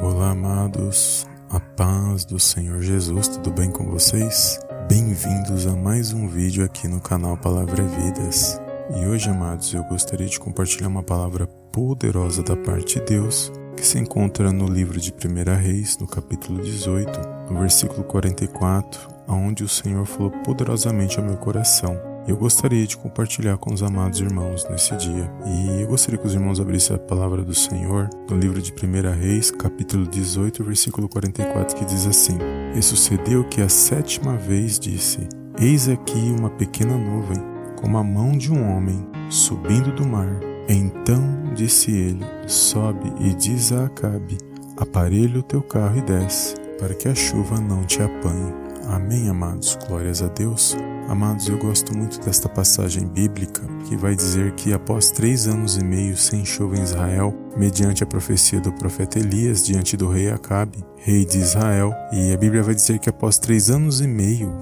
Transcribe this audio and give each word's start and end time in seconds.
Olá, 0.00 0.30
amados, 0.30 1.26
a 1.50 1.60
paz 1.60 2.24
do 2.24 2.38
Senhor 2.38 2.80
Jesus, 2.80 3.28
tudo 3.28 3.50
bem 3.50 3.70
com 3.70 3.84
vocês? 3.84 4.58
Bem-vindos 4.88 5.66
a 5.66 5.76
mais 5.76 6.12
um 6.12 6.28
vídeo 6.28 6.64
aqui 6.64 6.88
no 6.88 7.00
canal 7.00 7.36
Palavra 7.36 7.82
Vidas. 7.82 8.60
E 8.96 9.06
hoje, 9.06 9.28
amados, 9.28 9.74
eu 9.74 9.82
gostaria 9.84 10.26
de 10.26 10.38
compartilhar 10.40 10.88
uma 10.88 11.02
palavra 11.02 11.46
poderosa 11.72 12.42
da 12.42 12.56
parte 12.56 12.98
de 12.98 13.04
Deus 13.04 13.52
que 13.76 13.86
se 13.86 13.98
encontra 13.98 14.52
no 14.52 14.66
livro 14.66 15.00
de 15.00 15.12
1 15.12 15.60
Reis, 15.60 15.98
no 15.98 16.06
capítulo 16.06 16.62
18, 16.62 17.20
no 17.50 17.60
versículo 17.60 18.04
44, 18.04 19.08
onde 19.28 19.64
o 19.64 19.68
Senhor 19.68 20.06
falou 20.06 20.30
poderosamente 20.30 21.18
ao 21.18 21.24
meu 21.24 21.36
coração 21.36 22.11
eu 22.26 22.36
gostaria 22.36 22.86
de 22.86 22.96
compartilhar 22.96 23.56
com 23.58 23.72
os 23.72 23.82
amados 23.82 24.20
irmãos 24.20 24.66
nesse 24.70 24.96
dia. 24.96 25.30
E 25.44 25.82
eu 25.82 25.88
gostaria 25.88 26.18
que 26.18 26.26
os 26.26 26.34
irmãos 26.34 26.60
abrissem 26.60 26.94
a 26.94 26.98
palavra 26.98 27.42
do 27.42 27.54
Senhor 27.54 28.08
no 28.30 28.36
livro 28.36 28.62
de 28.62 28.72
1 28.72 29.20
Reis, 29.20 29.50
capítulo 29.50 30.06
18, 30.06 30.62
versículo 30.62 31.08
44, 31.08 31.76
que 31.76 31.84
diz 31.84 32.06
assim: 32.06 32.38
E 32.76 32.82
sucedeu 32.82 33.44
que 33.44 33.60
a 33.60 33.68
sétima 33.68 34.36
vez 34.36 34.78
disse: 34.78 35.28
Eis 35.60 35.88
aqui 35.88 36.34
uma 36.38 36.50
pequena 36.50 36.96
nuvem, 36.96 37.42
como 37.76 37.98
a 37.98 38.04
mão 38.04 38.32
de 38.32 38.52
um 38.52 38.70
homem, 38.70 39.04
subindo 39.28 39.92
do 39.92 40.06
mar. 40.06 40.40
Então 40.68 41.52
disse 41.54 41.90
ele: 41.90 42.24
Sobe 42.46 43.12
e 43.20 43.34
diz 43.34 43.72
a 43.72 43.86
Acabe: 43.86 44.38
Aparelha 44.76 45.40
o 45.40 45.42
teu 45.42 45.62
carro 45.62 45.98
e 45.98 46.02
desce, 46.02 46.54
para 46.78 46.94
que 46.94 47.08
a 47.08 47.14
chuva 47.14 47.60
não 47.60 47.84
te 47.84 48.00
apanhe. 48.00 48.61
Amém, 48.88 49.28
amados. 49.28 49.78
Glórias 49.86 50.22
a 50.22 50.28
Deus. 50.28 50.76
Amados, 51.08 51.48
eu 51.48 51.58
gosto 51.58 51.96
muito 51.96 52.20
desta 52.20 52.48
passagem 52.48 53.06
bíblica 53.06 53.62
que 53.88 53.96
vai 53.96 54.14
dizer 54.14 54.52
que 54.52 54.72
após 54.72 55.10
três 55.10 55.46
anos 55.46 55.76
e 55.76 55.84
meio 55.84 56.16
sem 56.16 56.44
chuva 56.44 56.76
em 56.76 56.82
Israel, 56.82 57.34
mediante 57.56 58.02
a 58.02 58.06
profecia 58.06 58.60
do 58.60 58.72
profeta 58.72 59.18
Elias 59.18 59.64
diante 59.64 59.96
do 59.96 60.08
rei 60.08 60.30
Acabe, 60.30 60.84
rei 60.96 61.24
de 61.24 61.38
Israel, 61.38 61.92
e 62.12 62.32
a 62.32 62.36
Bíblia 62.36 62.62
vai 62.62 62.74
dizer 62.74 62.98
que 62.98 63.10
após 63.10 63.38
três 63.38 63.70
anos 63.70 64.00
e 64.00 64.06
meio 64.06 64.56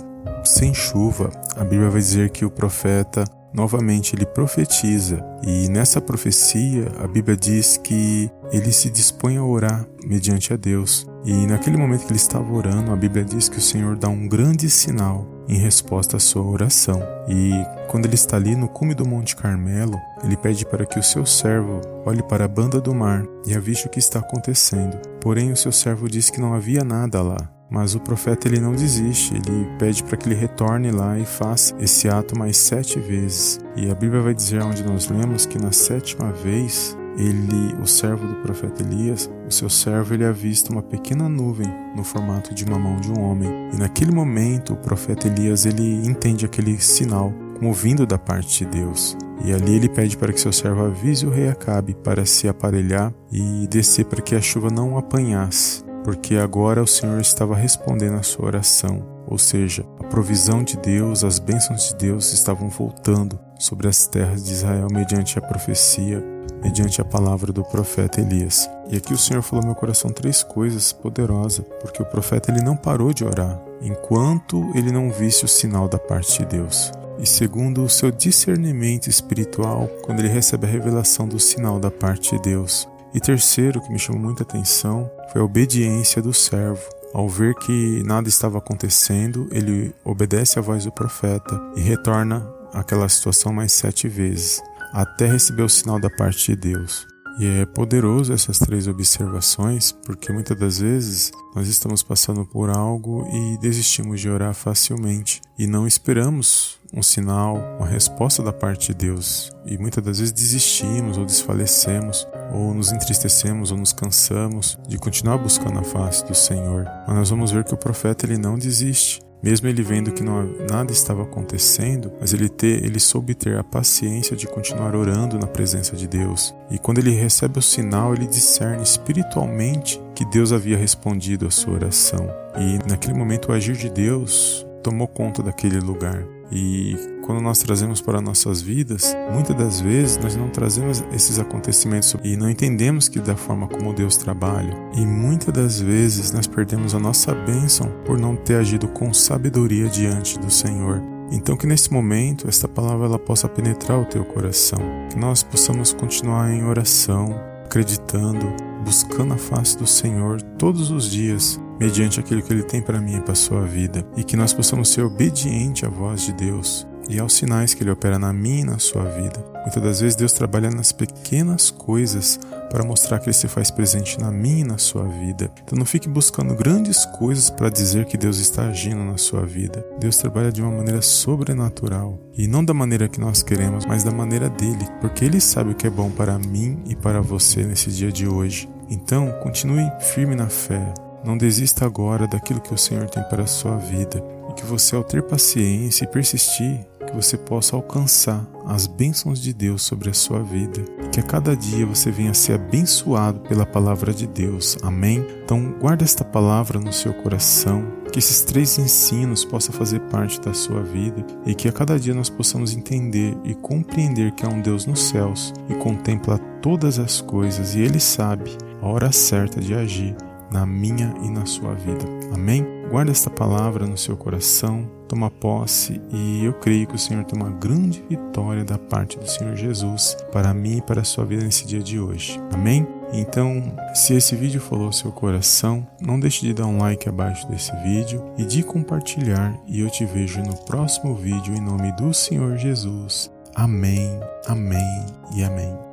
sem 0.45 0.73
chuva, 0.75 1.31
a 1.57 1.65
Bíblia 1.65 1.91
vai 1.91 2.01
dizer 2.01 2.31
que 2.31 2.45
o 2.45 2.51
profeta 2.51 3.25
novamente 3.53 4.15
ele 4.15 4.27
profetiza 4.27 5.23
e 5.43 5.69
nessa 5.69 6.01
profecia 6.01 6.87
a 7.03 7.07
Bíblia 7.07 7.37
diz 7.37 7.77
que 7.77 8.31
ele 8.53 8.73
se 8.73 8.89
dispõe 8.91 9.37
a 9.37 9.45
orar 9.45 9.87
mediante 10.05 10.53
a 10.53 10.57
Deus. 10.57 11.10
E 11.25 11.47
naquele 11.47 11.77
momento 11.77 12.07
que 12.07 12.13
ele 12.13 12.17
estava 12.17 12.51
orando, 12.53 12.93
a 12.93 12.97
Bíblia 12.97 13.25
diz 13.25 13.49
que 13.49 13.59
o 13.59 13.63
Senhor 13.63 13.97
dá 13.97 14.09
um 14.09 14.27
grande 14.27 14.71
sinal 14.71 15.27
em 15.49 15.59
resposta 15.59 16.17
à 16.17 16.21
sua 16.21 16.43
oração. 16.43 17.03
E 17.29 17.53
quando 17.89 18.07
ele 18.07 18.15
está 18.15 18.37
ali 18.37 18.55
no 18.57 18.69
cume 18.69 18.95
do 18.95 19.07
Monte 19.07 19.37
Carmelo, 19.37 19.99
ele 20.25 20.37
pede 20.37 20.65
para 20.65 20.87
que 20.87 20.99
o 20.99 21.03
seu 21.03 21.27
servo 21.27 21.81
olhe 22.07 22.23
para 22.23 22.45
a 22.45 22.49
banda 22.49 22.81
do 22.81 22.95
mar 22.95 23.25
e 23.47 23.55
aviste 23.55 23.87
o 23.87 23.91
que 23.91 23.99
está 23.99 24.21
acontecendo. 24.21 24.97
Porém, 25.21 25.53
o 25.53 25.57
seu 25.57 25.73
servo 25.73 26.09
diz 26.09 26.31
que 26.31 26.41
não 26.41 26.55
havia 26.55 26.83
nada 26.85 27.21
lá. 27.21 27.51
Mas 27.71 27.95
o 27.95 28.01
profeta 28.01 28.49
ele 28.49 28.59
não 28.59 28.73
desiste, 28.73 29.33
ele 29.33 29.69
pede 29.79 30.03
para 30.03 30.17
que 30.17 30.29
ele 30.29 30.35
retorne 30.35 30.91
lá 30.91 31.17
e 31.17 31.25
faça 31.25 31.73
esse 31.79 32.09
ato 32.09 32.37
mais 32.37 32.57
sete 32.57 32.99
vezes. 32.99 33.61
E 33.77 33.89
a 33.89 33.95
Bíblia 33.95 34.21
vai 34.21 34.35
dizer 34.35 34.61
onde 34.61 34.83
nós 34.83 35.09
lemos 35.09 35.47
que 35.47 35.57
na 35.57 35.71
sétima 35.71 36.33
vez 36.33 36.97
ele, 37.21 37.75
o 37.81 37.87
servo 37.87 38.27
do 38.27 38.37
profeta 38.37 38.83
Elias, 38.83 39.31
o 39.47 39.53
seu 39.53 39.69
servo 39.69 40.15
ele 40.15 40.25
avista 40.25 40.73
uma 40.73 40.83
pequena 40.83 41.29
nuvem 41.29 41.69
no 41.95 42.03
formato 42.03 42.55
de 42.55 42.65
uma 42.65 42.79
mão 42.79 42.97
de 42.97 43.11
um 43.11 43.21
homem. 43.21 43.51
E 43.73 43.77
naquele 43.77 44.13
momento 44.13 44.73
o 44.73 44.77
profeta 44.77 45.29
Elias 45.29 45.67
ele 45.67 46.07
entende 46.07 46.47
aquele 46.47 46.81
sinal 46.81 47.33
como 47.59 47.73
vindo 47.73 48.07
da 48.07 48.19
parte 48.19 48.65
de 48.65 48.71
Deus. 48.71 49.17
E 49.45 49.53
ali 49.53 49.77
ele 49.77 49.89
pede 49.89 50.17
para 50.17 50.33
que 50.33 50.41
seu 50.41 50.53
servo 50.53 50.85
avise 50.85 51.27
o 51.27 51.31
rei 51.31 51.49
Acabe 51.49 51.95
para 51.95 52.25
se 52.25 52.49
aparelhar 52.49 53.13
e 53.31 53.67
descer 53.67 54.07
para 54.07 54.23
que 54.23 54.35
a 54.35 54.41
chuva 54.41 54.71
não 54.71 54.97
apanhasse 54.97 55.85
porque 56.05 56.37
agora 56.37 56.83
o 56.83 56.87
Senhor 56.87 57.21
estava 57.21 57.55
respondendo 57.55 58.17
à 58.17 58.23
sua 58.23 58.47
oração, 58.47 59.07
ou 59.27 59.39
seja, 59.39 59.85
a 59.99 60.05
provisão 60.05 60.63
de 60.63 60.77
Deus, 60.77 61.25
as 61.25 61.39
bênçãos 61.39 61.89
de 61.89 61.97
Deus 61.97 62.33
estavam 62.33 62.69
voltando 62.69 63.39
sobre 63.59 63.89
as 63.89 64.07
terras 64.07 64.45
de 64.45 64.53
Israel 64.53 64.89
mediante 64.91 65.39
a 65.39 65.43
profecia, 65.43 66.25
mediante 66.63 67.01
a 67.01 67.05
palavra 67.05 67.53
do 67.53 67.65
profeta 67.65 68.21
Elias. 68.21 68.69
E 68.89 68.97
aqui 68.97 69.13
o 69.13 69.19
Senhor 69.19 69.43
falou 69.43 69.63
no 69.63 69.69
meu 69.69 69.77
coração 69.77 70.11
três 70.11 70.43
coisas 70.43 70.93
poderosas, 70.93 71.65
porque 71.81 72.03
o 72.03 72.07
profeta 72.07 72.51
ele 72.51 72.63
não 72.63 72.77
parou 72.77 73.13
de 73.13 73.25
orar 73.25 73.61
enquanto 73.83 74.71
ele 74.75 74.93
não 74.93 75.11
visse 75.11 75.45
o 75.45 75.49
sinal 75.49 75.89
da 75.89 75.99
parte 75.99 76.41
de 76.41 76.47
Deus. 76.47 76.93
E 77.19 77.27
segundo 77.27 77.83
o 77.83 77.89
seu 77.89 78.11
discernimento 78.11 79.09
espiritual, 79.09 79.89
quando 80.03 80.21
ele 80.21 80.29
recebe 80.29 80.67
a 80.67 80.71
revelação 80.71 81.29
do 81.29 81.39
sinal 81.39 81.79
da 81.79 81.91
parte 81.91 82.37
de 82.37 82.43
Deus. 82.43 82.89
E 83.13 83.21
terceiro, 83.21 83.81
que 83.81 83.93
me 83.93 83.99
chamou 83.99 84.23
muita 84.23 84.43
atenção, 84.43 85.11
foi 85.33 85.41
a 85.41 85.45
obediência 85.45 86.23
do 86.23 86.33
servo. 86.33 86.81
Ao 87.13 87.29
ver 87.29 87.55
que 87.57 88.03
nada 88.05 88.29
estava 88.29 88.59
acontecendo, 88.59 89.49
ele 89.51 89.93
obedece 90.05 90.59
à 90.59 90.63
voz 90.63 90.85
do 90.85 90.93
profeta 90.93 91.61
e 91.77 91.81
retorna 91.81 92.49
àquela 92.73 93.09
situação 93.09 93.53
mais 93.53 93.73
sete 93.73 94.07
vezes, 94.07 94.63
até 94.93 95.27
receber 95.27 95.63
o 95.63 95.69
sinal 95.69 96.01
da 96.01 96.11
parte 96.11 96.55
de 96.55 96.57
Deus. 96.57 97.07
E 97.39 97.47
é 97.47 97.65
poderoso 97.65 98.33
essas 98.33 98.59
três 98.59 98.87
observações, 98.87 99.93
porque 99.93 100.31
muitas 100.31 100.59
das 100.59 100.79
vezes 100.79 101.33
nós 101.55 101.69
estamos 101.69 102.03
passando 102.03 102.45
por 102.45 102.69
algo 102.69 103.27
e 103.33 103.59
desistimos 103.59 104.21
de 104.21 104.29
orar 104.29 104.53
facilmente 104.53 105.41
e 105.59 105.67
não 105.67 105.87
esperamos 105.87 106.79
um 106.93 107.03
sinal, 107.03 107.57
uma 107.79 107.87
resposta 107.87 108.43
da 108.43 108.53
parte 108.53 108.89
de 108.89 109.07
Deus. 109.07 109.51
E 109.65 109.79
muitas 109.79 110.05
das 110.05 110.19
vezes 110.19 110.35
desistimos 110.35 111.17
ou 111.17 111.25
desfalecemos, 111.25 112.27
ou 112.53 112.75
nos 112.75 112.93
entristecemos 112.93 113.71
ou 113.71 113.79
nos 113.79 113.93
cansamos 113.93 114.77
de 114.89 114.99
continuar 114.99 115.39
buscando 115.39 115.79
a 115.79 115.85
face 115.85 116.25
do 116.27 116.35
Senhor. 116.35 116.85
Mas 117.07 117.17
nós 117.17 117.31
vamos 117.31 117.53
ver 117.53 117.65
que 117.65 117.73
o 117.73 117.79
profeta 117.79 118.27
ele 118.27 118.37
não 118.37 118.59
desiste. 118.59 119.21
Mesmo 119.43 119.69
ele 119.69 119.83
vendo 119.83 120.13
que 120.13 120.23
não, 120.23 120.45
nada 120.71 120.93
estava 120.93 121.23
acontecendo, 121.23 122.13
mas 122.21 122.33
ele, 122.33 122.49
ter, 122.49 122.85
ele 122.85 123.01
soube 123.01 123.35
ter 123.35 123.59
a 123.59 123.65
paciência 123.65 124.37
de 124.37 124.47
continuar 124.47 124.95
orando 124.95 125.39
na 125.39 125.47
presença 125.47 125.97
de 125.97 126.07
Deus. 126.07 126.55
E 126.71 126.79
quando 126.79 126.99
ele 126.99 127.11
recebe 127.11 127.59
o 127.59 127.63
sinal, 127.63 128.15
ele 128.15 128.27
discerne 128.27 128.83
espiritualmente 128.83 130.01
que 130.15 130.25
Deus 130.25 130.53
havia 130.53 130.77
respondido 130.77 131.47
a 131.47 131.51
sua 131.51 131.75
oração. 131.75 132.29
E 132.57 132.89
naquele 132.89 133.15
momento 133.15 133.51
o 133.51 133.53
agir 133.53 133.77
de 133.77 133.89
Deus 133.89 134.67
tomou 134.83 135.09
conta 135.09 135.43
daquele 135.43 135.79
lugar. 135.79 136.40
E 136.53 136.97
quando 137.23 137.41
nós 137.41 137.59
trazemos 137.59 138.01
para 138.01 138.21
nossas 138.21 138.61
vidas, 138.61 139.17
muitas 139.33 139.57
das 139.57 139.81
vezes 139.81 140.19
nós 140.19 140.35
não 140.35 140.49
trazemos 140.49 141.05
esses 141.13 141.39
acontecimentos 141.39 142.15
e 142.25 142.37
não 142.37 142.51
entendemos 142.51 143.09
que 143.09 143.21
da 143.21 143.37
forma 143.37 143.69
como 143.69 143.95
Deus 143.95 144.17
trabalha. 144.17 144.77
E 144.97 145.07
muitas 145.07 145.55
das 145.55 145.81
vezes 145.81 146.33
nós 146.33 146.47
perdemos 146.47 146.95
a 146.95 146.99
nossa 146.99 147.33
bênção 147.33 147.89
por 148.05 148.19
não 148.19 148.35
ter 148.35 148.57
agido 148.57 148.89
com 148.89 149.15
sabedoria 149.15 149.89
diante 149.89 150.39
do 150.39 150.51
Senhor. 150.51 151.01
Então 151.31 151.57
que 151.57 151.67
nesse 151.67 151.93
momento 151.93 152.49
esta 152.49 152.67
palavra 152.67 153.07
ela 153.07 153.19
possa 153.19 153.49
penetrar 153.49 154.01
o 154.01 154.05
teu 154.05 154.25
coração, 154.25 154.81
que 155.09 155.17
nós 155.17 155.45
possamos 155.45 155.93
continuar 155.93 156.51
em 156.51 156.65
oração, 156.65 157.41
acreditando, 157.65 158.53
buscando 158.85 159.35
a 159.35 159.39
face 159.39 159.79
do 159.79 159.87
Senhor 159.87 160.43
todos 160.59 160.91
os 160.91 161.09
dias, 161.09 161.61
mediante 161.81 162.21
aquilo 162.21 162.43
que 162.43 162.53
Ele 162.53 162.63
tem 162.63 162.83
para 162.83 163.01
mim 163.01 163.17
e 163.17 163.21
para 163.21 163.33
a 163.33 163.37
sua 163.37 163.63
vida, 163.63 164.07
e 164.17 164.23
que 164.23 164.37
nós 164.37 164.53
possamos 164.53 164.91
ser 164.91 165.03
obedientes 165.03 165.83
à 165.83 165.89
voz 165.89 166.21
de 166.21 166.35
Deus 166.35 166.87
e 167.09 167.19
aos 167.19 167.33
sinais 167.33 167.75
que 167.75 167.83
Ele 167.83 167.91
opera 167.91 168.19
na 168.19 168.33
minha 168.33 168.61
e 168.61 168.65
na 168.65 168.79
sua 168.79 169.05
vida. 169.05 169.45
Muitas 169.63 169.83
das 169.83 170.01
vezes 170.01 170.15
Deus 170.15 170.33
trabalha 170.33 170.71
nas 170.71 170.93
pequenas 170.93 171.71
coisas 171.71 172.39
para 172.71 172.85
mostrar 172.85 173.19
que 173.19 173.27
Ele 173.27 173.33
se 173.33 173.49
faz 173.49 173.71
presente 173.71 174.19
na 174.21 174.31
minha 174.31 174.61
e 174.61 174.65
na 174.65 174.79
sua 174.79 175.05
vida. 175.05 175.51
Então 175.65 175.77
não 175.77 175.85
fique 175.85 176.09
buscando 176.09 176.55
grandes 176.55 177.05
coisas 177.05 177.51
para 177.51 177.69
dizer 177.69 178.05
que 178.05 178.17
Deus 178.17 178.39
está 178.39 178.69
agindo 178.69 179.05
na 179.05 179.17
sua 179.17 179.45
vida. 179.45 179.85
Deus 179.99 180.17
trabalha 180.19 180.53
de 180.53 180.63
uma 180.63 180.71
maneira 180.71 181.03
sobrenatural 181.03 182.19
e 182.37 182.47
não 182.47 182.65
da 182.65 182.73
maneira 182.73 183.09
que 183.09 183.21
nós 183.21 183.43
queremos, 183.43 183.85
mas 183.85 184.05
da 184.05 184.13
maneira 184.13 184.49
dele, 184.49 184.87
porque 185.01 185.25
Ele 185.25 185.41
sabe 185.41 185.73
o 185.73 185.75
que 185.75 185.87
é 185.87 185.91
bom 185.91 186.11
para 186.11 186.39
mim 186.39 186.83
e 186.87 186.95
para 186.95 187.21
você 187.21 187.65
nesse 187.65 187.91
dia 187.91 188.13
de 188.13 188.29
hoje. 188.29 188.69
Então, 188.89 189.31
continue 189.43 189.89
firme 190.01 190.35
na 190.35 190.49
fé, 190.49 190.93
não 191.25 191.37
desista 191.37 191.85
agora 191.85 192.27
daquilo 192.27 192.61
que 192.61 192.75
o 192.75 192.79
Senhor 192.79 193.09
tem 193.09 193.23
para 193.25 193.45
a 193.45 193.47
sua 193.47 193.77
vida 193.77 194.23
e 194.51 194.55
que 194.55 194.65
você, 194.65 194.97
ao 194.97 195.05
ter 195.05 195.23
paciência 195.23 196.05
e 196.05 196.09
persistir, 196.09 196.87
que 197.07 197.15
você 197.15 197.37
possa 197.37 197.77
alcançar 197.77 198.47
as 198.67 198.87
bênçãos 198.87 199.41
de 199.41 199.53
Deus 199.53 199.83
sobre 199.83 200.11
a 200.11 200.15
sua 200.15 200.43
vida 200.43 200.85
que 201.11 201.19
a 201.19 201.23
cada 201.25 201.57
dia 201.57 201.85
você 201.85 202.11
venha 202.11 202.33
ser 202.33 202.55
abençoado 202.55 203.41
pela 203.41 203.67
palavra 203.67 204.13
de 204.13 204.27
Deus. 204.27 204.79
Amém? 204.83 205.27
Então, 205.45 205.75
guarda 205.81 206.05
esta 206.05 206.25
palavra 206.25 206.79
no 206.79 206.93
seu 206.93 207.13
coração, 207.13 207.85
que 208.13 208.19
esses 208.19 208.43
três 208.43 208.79
ensinos 208.79 209.45
possam 209.45 209.75
fazer 209.75 210.01
parte 210.03 210.41
da 210.41 210.55
sua 210.55 210.83
vida 210.83 211.25
e 211.45 211.55
que 211.55 211.69
a 211.69 211.73
cada 211.73 211.99
dia 211.99 212.15
nós 212.15 212.31
possamos 212.31 212.75
entender 212.77 213.37
e 213.45 213.55
compreender 213.55 214.33
que 214.33 214.47
há 214.47 214.49
um 214.49 214.61
Deus 214.61 214.87
nos 214.87 215.01
céus 215.09 215.53
e 215.69 215.75
contempla 215.75 216.39
todas 216.63 216.99
as 216.99 217.21
coisas 217.21 217.75
e 217.75 217.81
Ele 217.81 218.01
sabe 218.01 218.57
a 218.81 218.87
hora 218.87 219.11
certa 219.13 219.61
de 219.61 219.75
agir 219.75 220.15
na 220.53 220.67
minha 220.67 221.15
e 221.23 221.31
na 221.31 221.47
sua 221.47 221.75
vida. 221.75 222.05
Amém? 222.33 222.67
Guarda 222.91 223.13
esta 223.13 223.31
palavra 223.31 223.87
no 223.87 223.97
seu 223.97 224.17
coração, 224.17 224.89
toma 225.07 225.31
posse 225.31 226.01
e 226.11 226.45
eu 226.45 226.53
creio 226.55 226.87
que 226.87 226.97
o 226.97 226.99
Senhor 226.99 227.25
tem 227.25 227.41
uma 227.41 227.51
grande 227.51 228.05
vitória 228.09 228.65
da 228.65 228.77
parte 228.77 229.19
do 229.19 229.29
Senhor 229.29 229.55
Jesus 229.55 230.17
para 230.33 230.53
mim 230.53 230.79
e 230.79 230.83
para 230.83 231.03
a 231.03 231.05
sua 231.05 231.25
vida 231.25 231.45
nesse 231.45 231.67
dia 231.67 231.81
de 231.81 232.01
hoje. 232.01 232.41
Amém? 232.53 232.87
Então, 233.13 233.73
se 233.95 234.15
esse 234.15 234.37
vídeo 234.37 234.61
falou 234.61 234.87
ao 234.87 234.93
seu 234.93 235.11
coração, 235.11 235.87
não 236.01 236.19
deixe 236.19 236.47
de 236.47 236.55
dar 236.55 236.67
um 236.67 236.79
like 236.79 237.09
abaixo 237.09 237.49
desse 237.49 237.75
vídeo 237.83 238.25
e 238.39 238.45
de 238.45 238.63
compartilhar. 238.63 239.57
E 239.67 239.81
eu 239.81 239.91
te 239.91 240.05
vejo 240.05 240.41
no 240.43 240.57
próximo 240.65 241.15
vídeo 241.15 241.55
em 241.55 241.61
nome 241.61 241.93
do 241.93 242.15
Senhor 242.15 242.57
Jesus. 242.57 243.31
Amém, 243.55 244.09
amém 244.47 245.07
e 245.35 245.43
amém. 245.43 245.90